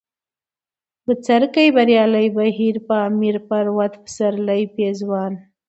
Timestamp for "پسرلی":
4.03-4.61